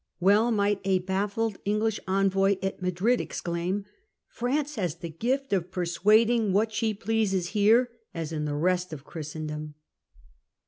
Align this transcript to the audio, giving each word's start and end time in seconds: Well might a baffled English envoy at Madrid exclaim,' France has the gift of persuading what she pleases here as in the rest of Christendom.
Well 0.19 0.49
might 0.51 0.81
a 0.83 0.97
baffled 0.97 1.59
English 1.63 1.99
envoy 2.07 2.57
at 2.63 2.81
Madrid 2.81 3.21
exclaim,' 3.21 3.85
France 4.39 4.73
has 4.73 4.95
the 4.95 5.11
gift 5.11 5.53
of 5.53 5.69
persuading 5.69 6.53
what 6.53 6.73
she 6.73 6.95
pleases 6.95 7.49
here 7.49 7.91
as 8.11 8.31
in 8.31 8.45
the 8.45 8.55
rest 8.55 8.93
of 8.93 9.03
Christendom. 9.03 9.75